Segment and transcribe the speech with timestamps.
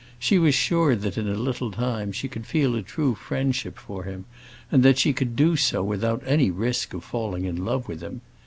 [0.17, 4.05] She was sure that in a little time she could feel a true friendship for
[4.05, 4.25] him,
[4.71, 8.21] and that she could do so without any risk of falling in love with him.